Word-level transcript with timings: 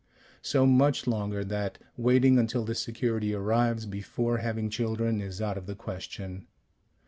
So 0.41 0.65
much 0.65 1.05
longer 1.05 1.45
that 1.45 1.77
waiting 1.95 2.39
until 2.39 2.65
the 2.65 2.73
security 2.73 3.35
arrives 3.35 3.85
before 3.85 4.39
having 4.39 4.67
children 4.71 5.21
is 5.21 5.43
out 5.43 5.59
of 5.59 5.67
the 5.67 5.75
question. 5.75 6.47